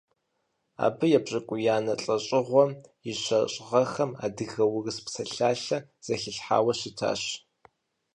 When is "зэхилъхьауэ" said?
6.05-6.73